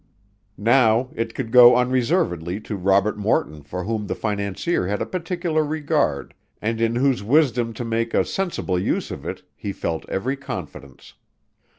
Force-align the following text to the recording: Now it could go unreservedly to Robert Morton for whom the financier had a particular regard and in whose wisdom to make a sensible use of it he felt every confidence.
Now 0.57 1.11
it 1.13 1.35
could 1.35 1.51
go 1.51 1.75
unreservedly 1.77 2.59
to 2.61 2.75
Robert 2.75 3.17
Morton 3.19 3.61
for 3.61 3.83
whom 3.83 4.07
the 4.07 4.15
financier 4.15 4.87
had 4.87 4.99
a 4.99 5.05
particular 5.05 5.63
regard 5.63 6.33
and 6.59 6.81
in 6.81 6.95
whose 6.95 7.21
wisdom 7.21 7.71
to 7.73 7.85
make 7.85 8.15
a 8.15 8.25
sensible 8.25 8.79
use 8.79 9.11
of 9.11 9.27
it 9.27 9.43
he 9.55 9.71
felt 9.71 10.09
every 10.09 10.37
confidence. 10.37 11.13